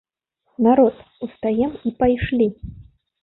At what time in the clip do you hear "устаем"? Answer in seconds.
1.27-1.75